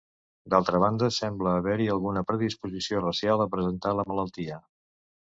[0.51, 4.57] D'altra banda, sembla haver-hi alguna predisposició racial a presentar la malaltia.